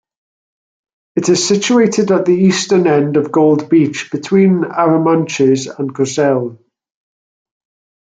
It 1.15 1.29
is 1.29 1.47
situated 1.47 2.09
at 2.11 2.25
the 2.25 2.33
eastern 2.33 2.87
end 2.87 3.17
of 3.17 3.31
Gold 3.31 3.69
Beach 3.69 4.09
between 4.11 4.63
Arromanches 4.63 5.67
and 5.77 5.93
Courseulles. 5.93 6.57